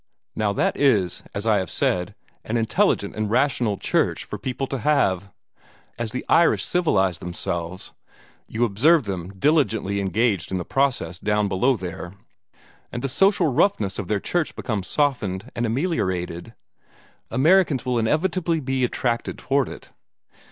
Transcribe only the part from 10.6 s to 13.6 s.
process down below there and the social